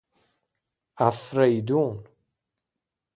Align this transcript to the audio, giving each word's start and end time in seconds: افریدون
افریدون 1.07 2.03